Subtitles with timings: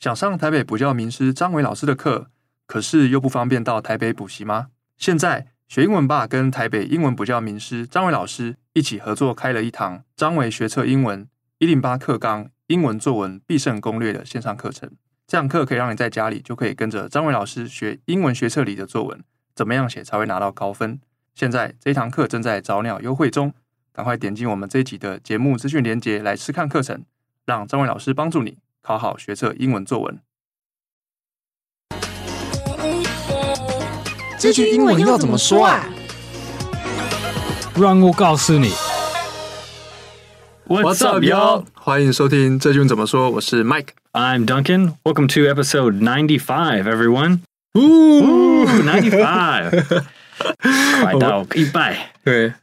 [0.00, 2.30] 想上台北补教名师张伟老师的课，
[2.66, 4.68] 可是又不方便到台北补习吗？
[4.96, 11.28] 现在学英文吧跟台北英文补教名师张伟老师一起合作开了一堂张伟学测英文
[11.58, 14.90] 一零八课纲英文作文必胜攻略的线上课程。
[15.26, 19.22] 这堂课可以让你在家里就可以跟着张伟老师学英文学测里的作文，
[19.54, 20.98] 怎么样写才会拿到高分？
[21.34, 23.52] 现在这一堂课正在早鸟优惠中，
[23.92, 27.04] 赶快点击我们这一集的节目资讯连接来试看课程，
[27.44, 30.20] 让张伟老师帮助你考好学测英文作文。
[34.38, 35.84] 这句英文要怎么说啊？
[37.76, 38.72] 让我告诉你。
[40.66, 41.66] What's up, y'all？
[41.74, 43.88] 欢迎收听这句怎么说，我是 Mike。
[44.12, 44.94] I'm Duncan.
[45.04, 47.40] Welcome to episode ninety-five, everyone.
[47.74, 50.04] Ooh, ninety-five.
[51.02, 52.12] 快到一百。
[52.24, 52.54] 对，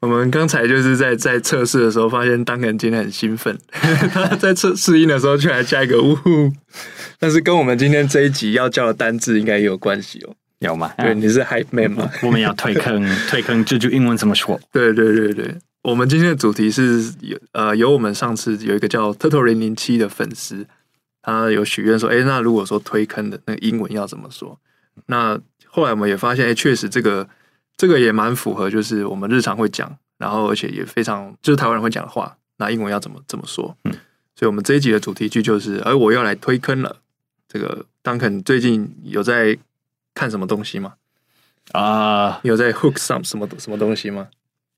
[0.00, 3.58] 我们刚才就是在在测试的时候，发现 Duncan 今天很兴奋，
[4.12, 6.50] 他在测试音的时候就来加一个呜呼，
[7.18, 10.34] 但是跟我们今天这一集要教的单字应该也有关系哦。
[10.60, 10.92] 有吗？
[10.98, 12.10] 对，你是 Hype Man 吗？
[12.22, 14.60] 我们要退坑退坑这句英文怎么说？
[14.72, 20.66] 对对对对，我们今天的主题是有呃，有我们上次有一个叫 Turtle 零零七的粉丝。
[21.22, 24.58] 他有许愿说：“哎，那如果说推坑的那个英文要怎么说？”
[25.06, 27.28] 那后来我们也发现，哎，确实这个
[27.80, 32.36] 这个也蛮符合，就是我们日常会讲，然后而且也非常就是台湾人会讲的话。
[32.58, 33.74] 那英文要怎么怎么说？
[33.84, 33.92] 嗯，
[34.36, 36.96] 所以我们这一集的主题句就是：“而我要来推坑了。”
[37.48, 39.56] 这个 Duncan 最近有在
[40.14, 40.92] 看什么东西吗？
[41.72, 44.28] 啊，uh, 有在 hook some 什么什么东西吗？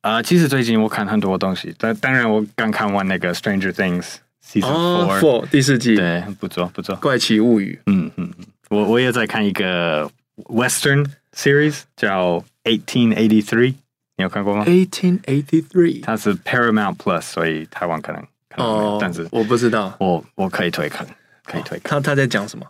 [0.03, 4.19] 啊，uh, 其实最近我看很多东西，但当然我刚看完那个 Stranger Things。
[4.45, 6.95] Season four 第四季，对，不错不错。
[6.97, 8.31] 怪奇物语，嗯嗯，
[8.71, 11.05] 我我也在看一个 Western
[11.37, 13.75] series 叫 Eighteen Eighty Three，
[14.17, 21.07] 你有看过吗？Eighteen Eighty Three，它是 Paramount Plus，所以台湾可能可能没有，但是我不知道，我我可以推坑，
[21.45, 22.01] 可以推看。
[22.03, 22.67] 他他在讲什么？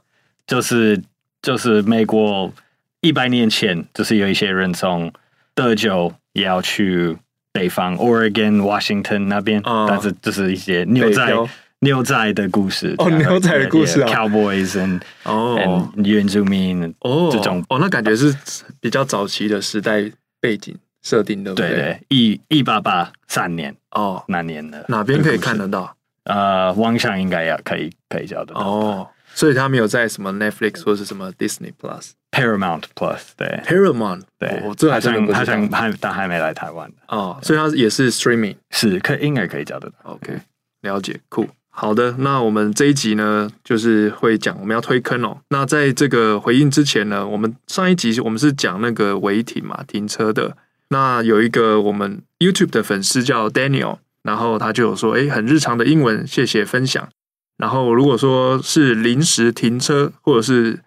[0.46, 1.02] 就是
[1.42, 2.52] 就是美国
[3.00, 5.12] 一百年前，就是有一些人从
[5.54, 7.16] 德州也要去
[7.52, 11.32] 北方 Oregon、Washington 那边，但是就是一些牛仔。
[11.82, 18.32] 牛仔的故事哦，牛仔的故事啊，Cowboys and 哦，原住民哦，这种哦，那感觉是
[18.80, 20.10] 比较早期的时代
[20.40, 21.68] 背景设定的，对？
[21.68, 25.96] 对，一一八八三年哦，那年的哪边可以看得到？
[26.24, 28.60] 呃，网上应该也可以可以找得到。
[28.60, 34.22] 哦，所以他没有在什么 Netflix 或是什么 Disney Plus、Paramount Plus 对，Paramount？
[34.38, 36.88] 对，我这还真不知道，还他还没来台湾。
[37.08, 40.38] 哦，所以他也是 Streaming 是可应该可以找得到，OK，
[40.82, 41.48] 了解，Cool。
[41.74, 45.38] 好的，那我们这一集呢，就是会讲我们要推坑哦。
[45.48, 50.54] 那在这个回应之前呢，我们上一集我们是讲那个违停嘛，停车的。
[50.88, 57.08] 那有一个我们 YouTube 的粉丝叫 Daniel，然后他就有说，诶，很日常的英文，谢谢分享。
[57.56, 60.80] 然后如果说是临时停车或者是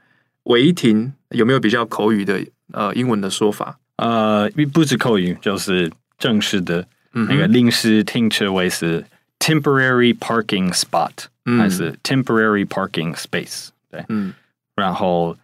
[0.44, 3.79] 违停，有没有比较口语的呃英文的说法？
[3.97, 9.03] 呃，不止口语，就是正式的那个临时停车位是。
[9.38, 11.12] Temporary parking spot，
[11.59, 13.69] 还是 temporary parking space？
[13.91, 14.34] 对，嗯，
[14.76, 15.34] 然后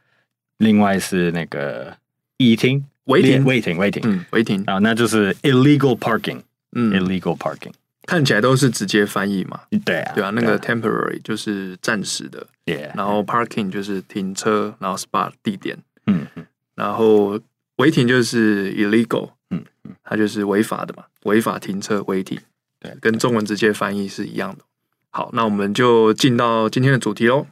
[0.59, 1.97] 另外是那个
[2.39, 7.73] 违停，违停，违停，违停，嗯，违停啊，那就是 illegal parking，嗯，illegal parking，
[8.07, 12.47] 看起来都是直接翻译嘛，对啊，对啊，那个 temporary 就是暂时的，
[12.95, 16.27] 然后 parking 就是停车，然后 spot 地点，嗯，
[16.75, 17.41] 然后
[17.77, 19.65] 违停就是 illegal，嗯，
[20.05, 22.39] 它就是违法的嘛，违法停车违停。
[22.82, 24.64] 对，跟中文直接翻译是一样的。
[25.12, 27.46] 好，那我们就进到今天的主题喽。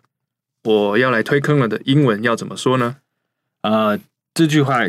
[0.64, 2.98] 我要来推坑了的英文要怎么说呢？
[3.62, 4.00] 呃，
[4.34, 4.80] 这句话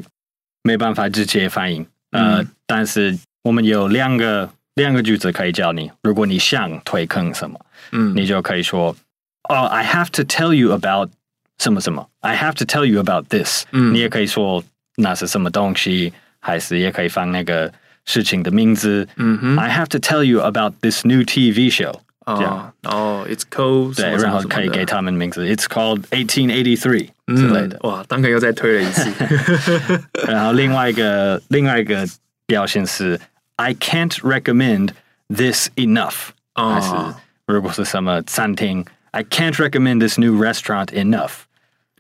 [0.63, 1.87] 没办法直接翻译。
[2.11, 5.91] 呃，嗯、但是我们有两个两个句子可以教你。
[6.03, 7.61] 如果你想推坑什么，
[7.93, 8.97] 嗯，你就可以说
[9.51, 11.11] ：“哦、oh,，I have to tell you about
[11.59, 12.09] 什么什么。
[12.21, 14.65] I have to tell you about this。”嗯，你也可以说
[14.97, 17.73] 那是什么东西，还是也可以放那个。
[18.06, 22.00] 事情的名字，嗯哼，I have to tell you about this new TV show。
[22.28, 27.78] 这样，然后 It's called，对，然后可以给他们名字，It's called Eighteen Eighty Three 之类的。
[27.84, 29.12] 哇，Duncan 又再推了一次。
[30.28, 32.04] 然后另外一个另外一个
[32.48, 33.20] 表现是
[33.58, 34.90] I can't recommend
[35.30, 36.30] this enough。
[36.56, 36.96] 还是
[37.46, 41.32] 如果是什么餐厅，I can't recommend this new restaurant enough。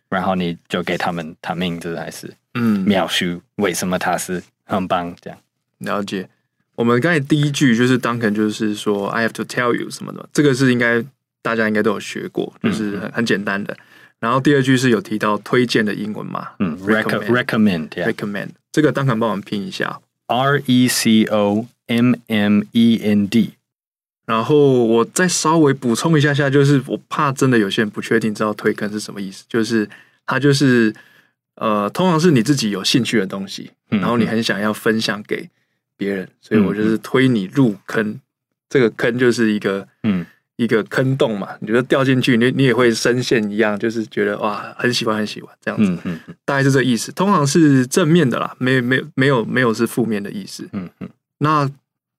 [0.10, 5.38] 然后你就给他们他名字，还是嗯描述为什么他是很棒这样。
[5.81, 6.29] 了解，
[6.77, 11.05] 我们刚才第一句就是 Duncan 就是说 I have to tell you 什么的，这个是应该
[11.43, 13.77] 大家应该都有学过，就是很很简单的。
[14.19, 16.49] 然后第二句是有提到推荐的英文嘛？
[16.59, 18.49] 嗯，recommend，recommend，recommend。
[18.71, 23.55] 这个 Duncan 帮我们拼一下，R E C O M M E N D。
[24.26, 29.88] 然后我再稍微补充一下下，就是我怕真的有些人不确定知道推坑是什么意思，就是
[30.25, 30.94] 它就是
[31.56, 35.49] 呃，通常是你自己有兴趣的东西，然后你很想要分享给
[36.00, 38.19] 别人，所以我就是推你入坑。
[38.69, 40.25] 这个坑就是一个嗯。
[40.61, 47.11] 一个坑洞嘛，你觉得掉进去，你你也会深陷一样，就是觉得哇，很喜欢很喜欢这样子，嗯嗯、大概是这意思。
[47.12, 50.69] 通常是正面的啦，没没没有没有是负面的意思。
[50.75, 51.08] 嗯嗯。
[51.38, 51.67] 那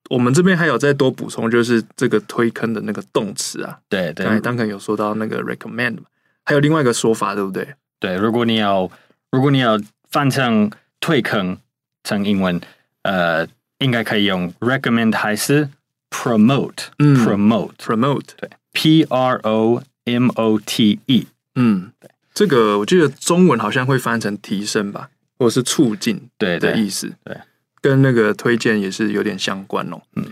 [0.09, 5.99] 我们这边还有再多补充，就是这个推坑的那个动词啊，对对，刚才 Duncan 有说到那个 recommend，
[6.43, 7.75] 还有另外一个说法，对不对？
[7.99, 8.89] 对，如果你要
[9.29, 9.79] 如果你要
[10.09, 11.55] 翻成退坑
[12.03, 12.59] 成英文，
[13.03, 13.47] 呃，
[13.81, 15.69] 应该可以用 recommend 还是
[16.09, 27.35] ？promote，嗯，promote，promote，对，P R O M O T E，嗯，对，这个我记得中文好像会翻成提升吧，或者是促进，对的意思，对，
[27.81, 30.25] 跟那个推荐也是有点相关哦，嗯，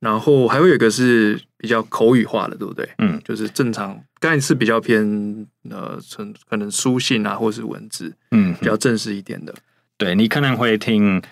[0.00, 2.88] 然后还会有一个是比较口语化的，对不对？
[2.98, 9.54] 嗯，就是正常，刚才是比较偏呃，成可能书信啊，或是文字，嗯，比较正式一点的，
[9.96, 11.22] 对，你可能会听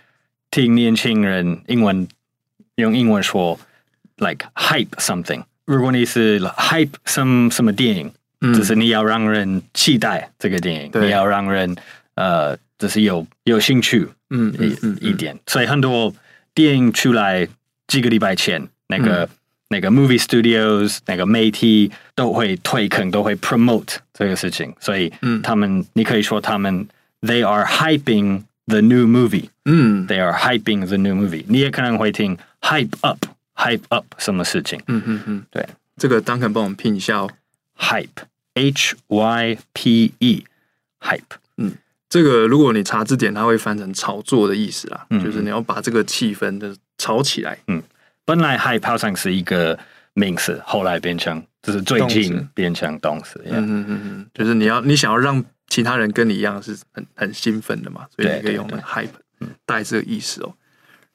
[0.51, 2.07] 听年轻人英文
[2.77, 3.59] 用英文说。
[4.21, 11.77] like hype something，如果你是 hype some 什么电影，嗯，就是你要让人期待这个电影，你要让人
[12.17, 15.39] 呃，就是有有兴趣，嗯，一嗯一点。
[15.47, 16.13] 所以很多
[16.53, 17.47] 电影出来
[17.87, 19.29] 几个礼拜前，那个、嗯、
[19.69, 24.75] 那个 movie studios 那个媒体都会推坑，都会 promote 这个事情。
[24.81, 26.89] 所以，嗯，他们你可以说他们
[27.21, 31.45] they are hyping the new movie，嗯，they are hyping the new movie。
[31.49, 33.27] 你也可能会听 hype up。
[33.61, 34.81] Hype up 什么事情？
[34.87, 35.67] 嗯嗯嗯，对，
[35.97, 37.29] 这个 Duncan 帮我们拼一下哦。
[37.77, 41.23] Hype，H Y P E，Hype。
[41.57, 41.73] 嗯，
[42.09, 47.59] 这个如果你查字典，它会翻成炒作的意思啦，嗯、就是你要把这个气氛的炒起来。
[47.67, 47.83] 嗯，
[48.25, 49.77] 本来 Hype 好像是一个
[50.15, 53.43] 名词，后来变成就是最近变成动词。
[53.45, 59.09] 嗯嗯嗯嗯，就是你要你想要让其他人跟你一样是很很兴奋的嘛，所以你可以用 Hype，
[59.41, 60.55] 嗯，带这个意思哦。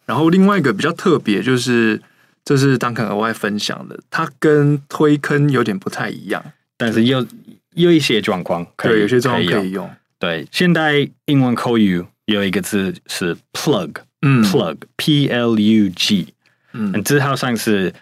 [0.06, 2.02] 然后另外一个比较特别就是。
[2.46, 6.44] 这是 Duncan 额外分享的，它跟推坑有点不太一样，
[6.76, 7.26] 但是又
[7.74, 9.90] 有一些状况可以，对，有些状况可以用。
[10.20, 16.34] 对，现代英文口语有一个字是 plug，嗯，plug，P L U G，
[16.74, 17.94] 嗯，这好像是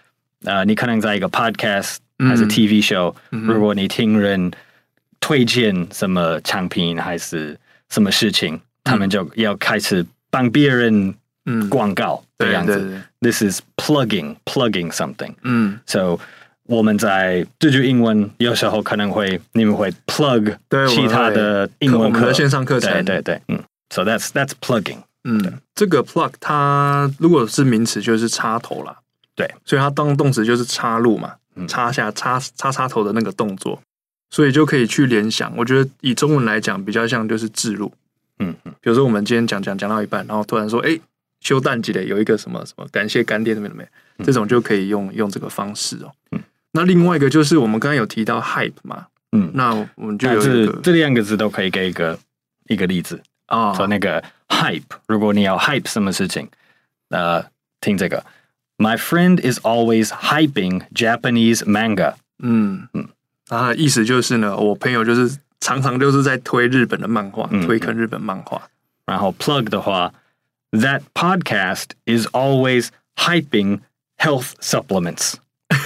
[0.42, 4.50] 呃，你可能在一个 podcast 还是 TV show，嗯，如果你听人
[5.22, 7.58] 推荐什么产品还是
[7.88, 11.14] 什么事情，嗯，他们就要开始帮别人。
[11.44, 13.02] 嗯，广告的样子。
[13.20, 15.34] ，This is plugging, plugging something。
[15.42, 16.20] 嗯，So
[16.68, 20.54] 我们在这句英文有时候可能会你们会 plug
[20.88, 22.92] 其他的英文课、线上课程。
[22.92, 23.60] 对对对，嗯
[23.92, 24.98] ，So that's that's plugging。
[25.24, 28.98] 嗯，这个 plug 它如果是名词就是插头啦。
[29.34, 31.34] 对，所以它当动词就是插入嘛，
[31.66, 33.82] 插下插插插头的那个动作，
[34.32, 35.56] 所以就可以去联想。
[35.56, 37.92] 我觉得以中文来讲比较像就是置入。
[38.40, 40.98] 嗯嗯，比如说我们今天讲讲讲到一半，然后突然说，哎。
[41.42, 44.24] 修蛋机的有一个什么什么感谢干爹什么没有？
[44.24, 46.12] 这种就可以用用这个方式哦。
[46.30, 46.40] 嗯，
[46.70, 52.16] 那另外一个就是我们刚刚有提到 hype 嘛，嗯，那我们就有一个这两个字都可以给一个
[52.68, 53.74] 一个例子啊。
[53.74, 56.48] 说那个 hype，如果你要 hype 什么事情，
[57.08, 57.44] 呃，
[57.80, 58.24] 听这个
[58.78, 62.14] ，My friend is always hyping Japanese manga。
[62.38, 63.08] 嗯嗯，
[63.48, 68.62] 啊，意思就是呢，我朋友就是常常就是在推日本的漫画，推坑日本漫画。
[69.06, 70.12] 然后 plug 的话。
[70.74, 73.80] That podcast is always hyping
[74.16, 75.34] health supplements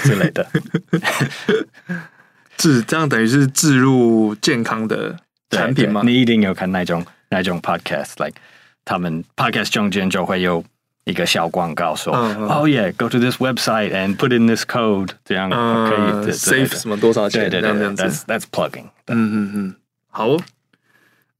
[0.04, 0.46] 之类的，
[2.58, 5.18] 是这样等于是置入健康的
[5.50, 6.02] 产品吗？
[6.04, 8.38] 你一定有看那种那种 podcast，like
[8.84, 10.64] 他们 podcast 中间就会有
[11.06, 17.48] 一个小广告说，Oh yeah，go to this website and put in this code，这样可以 save 什么多少钱？
[17.48, 18.86] 对对对，that's that's plugging。
[19.06, 19.74] 嗯嗯嗯，
[20.08, 20.40] 好哦。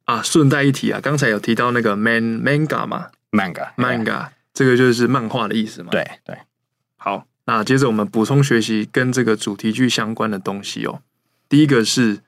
[0.04, 3.08] 啊，顺带一提啊，刚才有提到那个 man manga 嘛。
[3.32, 5.88] manga manga 这个就是漫画的意思嘛？
[5.90, 6.38] 对对。
[6.96, 11.00] 好，那接着我们补充学习跟这个主题句相关的东西哦。
[11.49, 12.20] 第一个是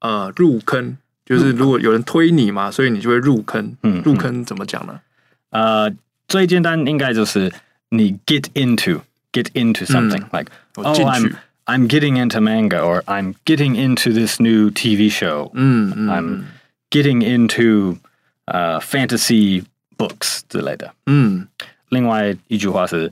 [0.00, 3.74] 呃入坑，就是如果有人推你嘛，所以你就会入坑。
[3.82, 5.00] 嗯，入坑怎么讲呢？
[5.48, 5.90] 呃，
[6.27, 7.51] 最简单应该就是
[7.89, 11.35] 你 get into get into something like oh I'm
[11.65, 15.51] I'm getting into manga or I'm getting into this new TV show。
[15.53, 16.43] 嗯嗯，I'm
[16.89, 17.97] getting into
[18.45, 21.45] 呃 fantasy。books 之类的，嗯，
[21.89, 23.11] 另外一句话是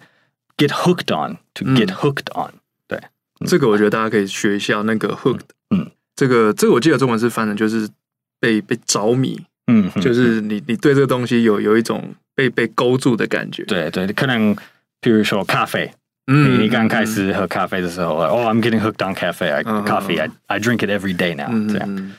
[0.56, 2.54] get hooked on，to get hooked on，
[2.88, 2.98] 对，
[3.46, 7.90] 这个我觉得大家可以学一下那个 hooked，嗯，这个这个我记得中文是翻的，就是
[8.40, 14.55] 被被着迷， 嗯，就是你你对这个东西有有一种被被勾住的感觉，对对，可能
[15.01, 15.93] 比如说咖啡，
[16.27, 21.69] 嗯，你刚开始喝咖啡的时候，哦、oh,，I'm getting hooked on cafe，I coffee，I、uh, I drink it every day now、嗯。
[21.69, 22.13] 这样。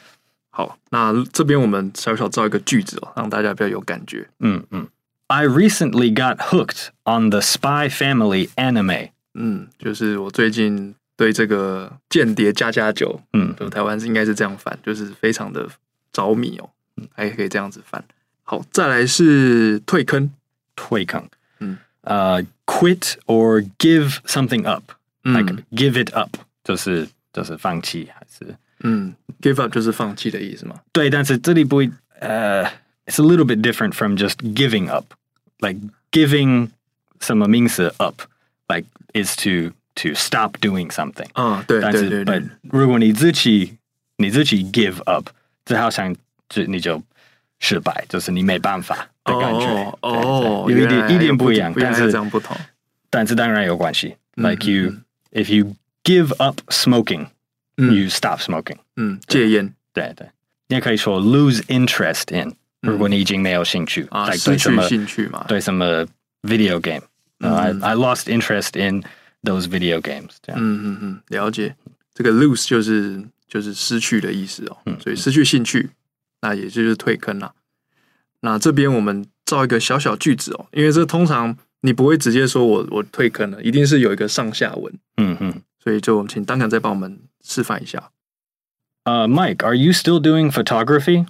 [0.49, 4.27] 好，那这边我们小小造一个句子哦，让大家比较有感觉。
[4.39, 4.87] 嗯嗯
[5.27, 9.09] ，I recently got hooked on the Spy Family anime。
[9.33, 15.67] 嗯，就是我最近对这个间谍家家酒，嗯，台湾是应该是这样翻，就是非常的
[16.11, 16.69] 着迷哦，
[17.14, 18.02] 还可以这样子翻。
[18.42, 20.30] 好，再来是退坑，
[20.74, 21.22] 退坑，
[21.60, 28.54] 嗯，呃、uh,，quit or give something up，like、嗯、give it up，就是就是放弃还是？
[28.80, 30.80] 嗯，give up 就是放弃的意思吗？
[30.92, 31.90] 对，但是这里不会，
[32.20, 35.78] 呃、uh,，it's a little bit different from just giving up，like
[36.10, 36.70] giving
[37.20, 41.28] 什么名词 up，like is to to stop doing something。
[41.34, 42.42] 啊，对，对，对，对。
[42.62, 43.76] 如果你自己
[44.16, 45.28] 你自己 give up，
[45.64, 46.14] 这好像
[46.52, 47.02] 就你就
[47.60, 49.66] 失败，就是你没办法的感觉。
[49.66, 52.56] 哦，哦有一点一点不一样，但是这样不同。
[53.10, 54.16] 但是当然有关系。
[54.36, 60.26] Like you,、嗯、if you give up smoking。You stop smoking，嗯，戒烟，对对，
[60.66, 66.04] 你也可以说 lose interest in，如果你已经没有兴趣，啊，失去兴趣嘛，对什么
[66.42, 69.04] video game，I I lost interest in
[69.44, 71.76] those video games，这样，嗯嗯嗯，了解，
[72.12, 75.88] 这个 lose 就是就是失去的意思哦，所以失去兴趣，
[76.43, 77.53] 那也就是退坑了。
[78.41, 87.19] 那这边我们造一个小小句子哦，因为这通常你不会直接说我我退坑了，一定是有一个上下文，嗯嗯，所以就请 Duncan 再帮我们。
[87.45, 88.09] 示范一下。
[89.03, 91.25] 呃、uh,，Mike，Are you still doing photography？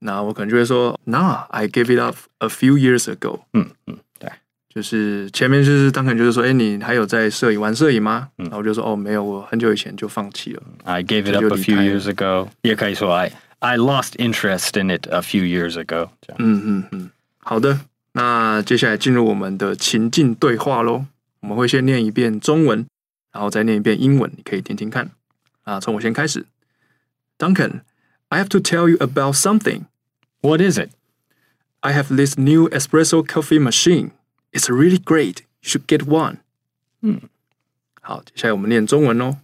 [0.00, 3.44] 那我可能就会说，No，I gave it up a few years ago。
[3.54, 4.30] 嗯嗯，对，
[4.68, 8.28] 就是前面就是当肯就是说，哎，你还有在摄影玩摄影吗？
[8.36, 10.62] 嗯，然后我就说，哦，没有，我很久以前就放弃了。
[10.84, 12.48] I gave it up a few years ago。
[12.60, 16.09] 也可以说，I I lost interest in it a few years ago。
[16.37, 17.81] 嗯嗯嗯，好的，
[18.13, 21.05] 那接下来进入我们的情境对话喽。
[21.41, 22.85] 我们会先念一遍中文。
[23.31, 25.09] 然后再念一遍英文，你可以听听看。
[25.63, 26.45] 啊，从我先开始。
[27.37, 29.83] Duncan，I have to tell you about something.
[30.41, 30.89] What is it?
[31.79, 34.11] I have this new espresso coffee machine.
[34.51, 35.43] It's really great.
[35.61, 36.39] You should get one.
[37.01, 37.21] 嗯，
[38.01, 39.37] 好，接下来我们念中文哦。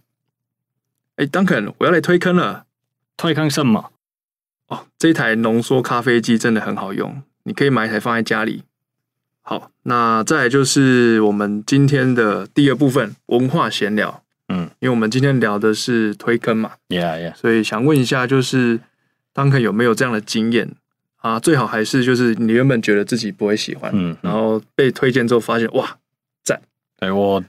[1.16, 2.66] 哎，Duncan，我要来推坑了。
[3.16, 3.90] 推坑什么？
[5.03, 8.63] 哦，这一台浓缩咖啡机真的很好用，你可以买一台放在家里。
[9.41, 14.23] 好，那再来就是我们今天的第二部分文化闲聊。
[14.47, 18.79] 嗯，因为我们今天聊的是推坑嘛，Yeah Yeah，所以想问一下，就是
[19.33, 20.73] Duncan 有没有这样的经验
[21.17, 21.37] 啊？
[21.37, 25.97] 最好还是就是你原本觉得自己不会喜欢，嗯，然后被推荐之后发现哇，
[26.43, 26.61] 赞。
[26.97, 27.43] 对，我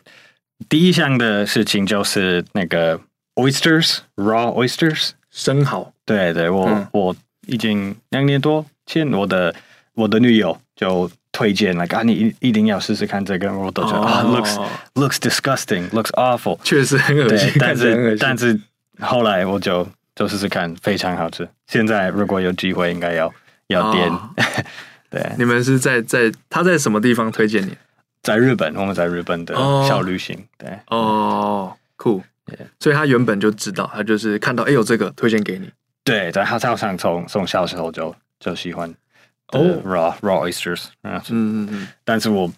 [0.68, 3.00] 第一项的事情就是那个
[3.36, 5.92] oysters raw oysters 生蚝。
[6.04, 9.54] 对对，我、嗯、我已经两年多前，我的
[9.94, 11.10] 我的女友就。
[11.36, 14.56] 推荐来，啊，你一一定要试试看这个，我都觉得啊，looks
[14.94, 17.52] looks disgusting，looks awful，确实很恶心。
[17.58, 18.60] 但是但是
[19.00, 19.84] 后来我就
[20.14, 21.48] 就试试看，非常好吃。
[21.66, 23.34] 现在如果有机会，应该要
[23.66, 24.08] 要点。
[24.08, 24.20] Oh.
[25.10, 27.76] 对，你们是在在他在什么地方推荐你？
[28.22, 29.56] 在日本，我们在日本的
[29.88, 30.36] 小旅行。
[30.36, 30.46] Oh.
[30.56, 32.22] 对，哦，酷。
[32.78, 35.68] 所以他原本就知道，他就是看到哎有这个推荐给你。
[36.04, 38.94] 对，对，他好像从从小时候就就喜欢。
[39.52, 42.50] 哦、oh.，raw raw oysters，嗯嗯嗯，但是我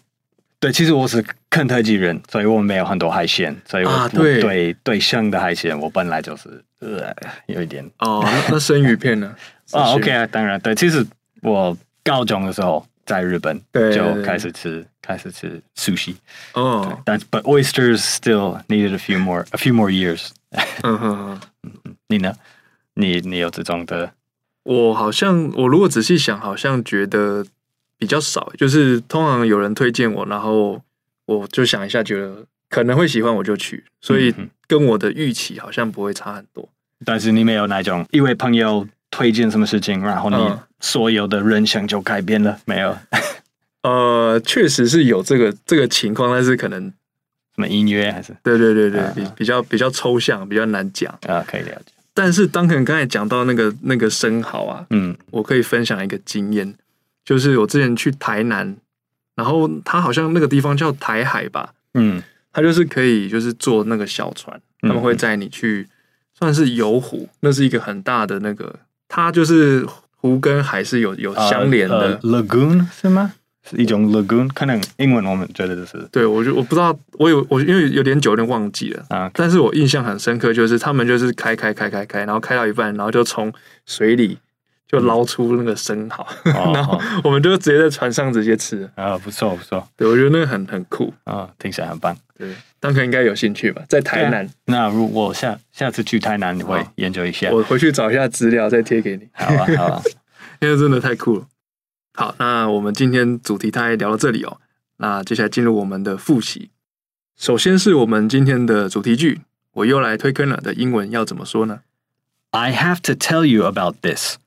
[0.57, 7.13] 对，其实我是肯特基人，所以我没有很多海鲜，所以我、啊、对对对生的海鲜，我本来就是呃
[7.47, 8.23] 有一点哦。
[8.49, 9.35] 那生鱼片呢？
[9.73, 10.73] 啊，OK 啊，当然对。
[10.73, 11.05] 其实
[11.41, 13.61] 我高中的时候在日本
[13.93, 16.15] 就开始吃开始吃 sushi
[16.53, 20.29] 哦，但 but oysters still needed a few more a few more years。
[20.83, 21.41] 嗯哼，
[22.07, 22.33] 你呢？
[22.97, 24.11] 你你有这种的？
[24.63, 27.45] 我好像，我如果仔细想，好像觉得
[27.97, 28.51] 比较少。
[28.57, 30.81] 就是通常有人推荐我，然后
[31.25, 33.85] 我就想一下，觉得可能会喜欢，我就去。
[34.01, 34.33] 所以
[34.67, 36.67] 跟我的预期好像不会差很多。
[37.05, 42.51] 但是你没有那种一位朋友推荐什么事情，然后你所有的人生就改变了？
[42.51, 42.97] 嗯、没有？
[43.83, 46.81] 呃，确实是有这个这个情况，但是可能
[47.55, 48.35] 什么音乐还是？
[48.43, 51.93] 对对对对，比比较比较抽象，比较难讲啊，可以了解。
[52.17, 56.73] 但是当可能刚才讲到那个那个生蚝啊，嗯，我可以分享一个经验，
[57.23, 58.75] 就是我之前去台南，
[59.35, 62.19] 然后它好像那个地方叫台海吧，嗯，
[62.51, 65.87] 它就是可以就是坐那个小船，他们会载你去，
[66.33, 72.19] 算是游湖，那是一个很大的那个，它就是湖跟海是有有相连的。
[72.21, 73.33] lagoon 是吗？
[73.69, 79.29] 是一种 lagoon，可能英文我们觉得就是对，我就我不知道，我有我因为有点久，有点忘记了啊。
[79.33, 83.51] 但是我印象很深刻，就是他们就是开开开开开，然后开到一半，然后就从
[83.85, 84.37] 水里
[84.87, 88.89] 就捞出那个生蚝， 哦、然后我们就直接在船上直接吃。
[88.95, 92.15] 啊，不错不错，对，我觉得那个很很酷啊，听起来很棒。
[92.37, 92.47] 对，
[92.79, 94.47] 当可应该有兴趣吧，在台南。
[94.65, 97.49] 那如果下下次去台南，你会研究一下？
[97.51, 99.27] 我回去找一下资料，再贴给你。
[99.33, 100.01] 好啊，好啊，
[100.61, 101.45] 因为真的太酷了。
[102.19, 104.59] 好，那我们今天主题大概聊到这里哦。
[104.97, 106.71] 那接下来进入我们的复习。
[107.35, 109.41] 首先是我们今天的主题句，
[109.73, 111.81] 我又来推坑了的英文要怎么说呢
[112.49, 114.37] ？I have to tell you about this。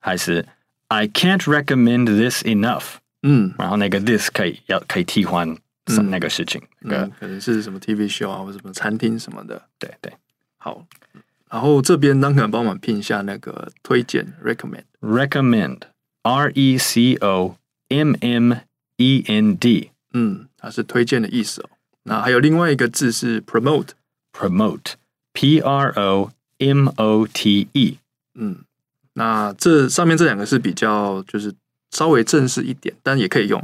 [0.00, 0.46] 还是
[0.88, 2.96] I can't recommend this enough。
[3.22, 5.56] 嗯，然后那个 this 可以要可以替换
[5.86, 9.62] 什那个事情，嗯，那个、可能是什么 TV show 啊，或者什么餐厅什么的。
[9.78, 10.12] 对对，
[10.56, 10.84] 好。
[11.48, 15.78] 然后这边 Duncan 帮我们拼一下那个推荐 recommend recommend
[16.24, 17.56] R E C O
[17.88, 18.54] M M
[18.96, 19.90] E N D。
[20.12, 21.70] 嗯，它是推荐的意思哦。
[22.02, 23.90] 那还有另外一个字是 promote
[24.32, 24.94] promote
[25.32, 27.98] P R O M O T E。
[28.34, 28.58] 嗯。
[29.14, 31.54] 那这上面这两个是比较就是
[31.92, 33.62] 稍微正式一点，但也可以用。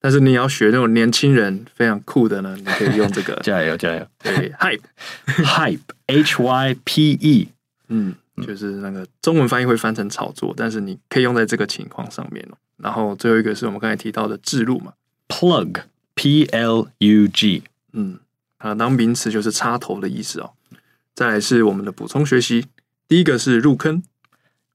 [0.00, 3.34] 但是你要学那种年轻人非常酷的呢，你可以用这个。
[3.42, 4.06] 加油加油！
[4.22, 4.80] 对，hype
[5.26, 7.48] hype H Y P E，
[7.88, 8.14] 嗯，
[8.46, 12.46] 就是那个中文翻译会翻成炒作，但是你可以用在这个情况上面。
[12.76, 14.92] 然后最后一个是我们刚才提到的置入嘛
[15.28, 15.82] ，plug
[16.14, 18.18] P L U G，嗯，
[18.58, 20.52] 啊，当名词就是插头的意思哦。
[21.14, 22.66] 再来是我们的补充学习，
[23.08, 24.02] 第一个是入坑。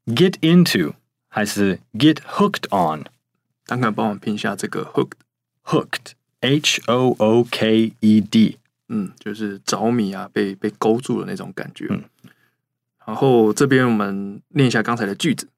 [0.06, 0.96] Get into
[1.30, 3.06] 还是 get hooked on？
[3.66, 8.58] 刚刚帮我拼一下这个 hooked，hooked，h o o k e d，
[8.90, 11.88] 嗯，就是着迷啊，被被勾住的那种感觉。
[11.90, 12.04] 嗯，
[13.07, 15.49] 然后这边我们念一下刚才的句子。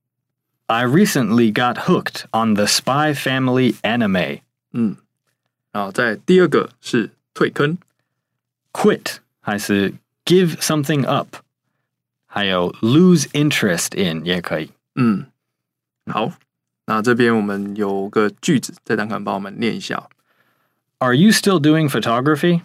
[0.66, 4.42] I recently got hooked on the Spy Family anime。
[4.72, 4.96] 嗯，
[5.72, 7.78] 然后在第二个是退坑，
[8.72, 11.38] quit 还是 give something up？
[12.26, 14.70] 还有 lose interest in 也可以。
[14.94, 15.26] 嗯，
[16.06, 16.32] 好，
[16.86, 20.08] 那这边我们有个句子，再等看帮我们念一下。
[20.98, 22.60] Are you still doing photography?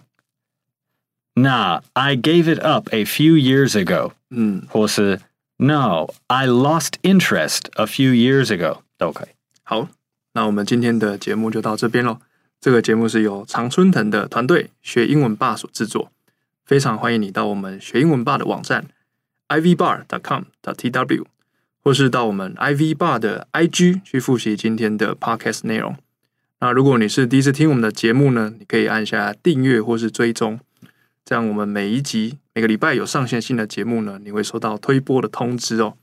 [1.35, 4.11] Nah, I gave it up a few years ago.
[4.29, 5.19] 嗯，或是
[5.57, 9.29] No, I lost interest a few years ago 都可以。
[9.63, 9.87] 好，
[10.33, 12.17] 那我们今天的节目就到这边喽。
[12.59, 16.11] 这个节目是由常春藤的团队学英文吧所制作，
[16.65, 18.85] 非常欢迎你到我们学英文吧的网站。
[19.47, 21.25] ivbar.com.tw，
[21.83, 25.95] 或是到我们 ivbar 的 IG 去复习今天的 podcast 内容。
[26.59, 30.59] 那如果你是第一次听我们的节目呢，你可以按下订阅或是追踪，
[31.23, 35.97] 这样我们每一集每个礼拜有上线新的节目呢，你会收到推播的通知哦。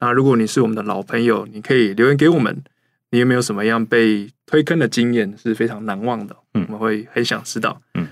[0.00, 2.62] 那如果你是我们的老朋友，你可以留言给我们，
[3.10, 6.36] 你有没有什么样被推坑的经验是非常难忘的？
[6.54, 7.80] 嗯，我们会很想知道。
[7.94, 8.08] 嗯，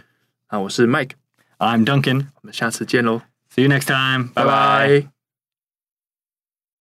[0.47, 3.23] 啊我是 Mike，I'm Duncan，我们下次见喽。
[3.55, 4.29] See you next time.
[4.35, 5.22] Bye bye.